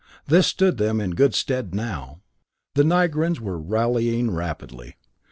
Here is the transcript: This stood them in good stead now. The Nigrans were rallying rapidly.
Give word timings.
This 0.25 0.47
stood 0.47 0.77
them 0.77 0.99
in 0.99 1.11
good 1.11 1.35
stead 1.35 1.75
now. 1.75 2.21
The 2.73 2.83
Nigrans 2.83 3.39
were 3.39 3.59
rallying 3.59 4.31
rapidly. 4.31 4.95